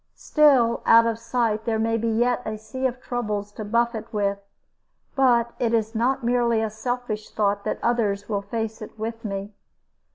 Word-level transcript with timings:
Still 0.15 0.81
out 0.87 1.05
of 1.05 1.19
sight 1.19 1.65
there 1.65 1.77
may 1.77 1.95
be 1.95 2.09
yet 2.09 2.41
a 2.43 2.57
sea 2.57 2.87
of 2.87 2.99
troubles 2.99 3.51
to 3.51 3.63
buffet 3.63 4.11
with; 4.11 4.39
but 5.15 5.53
it 5.59 5.75
is 5.75 5.93
not 5.93 6.23
merely 6.23 6.59
a 6.59 6.71
selfish 6.71 7.29
thought 7.29 7.63
that 7.65 7.77
others 7.83 8.27
will 8.27 8.41
face 8.41 8.81
it 8.81 8.97
with 8.97 9.23
me. 9.23 9.53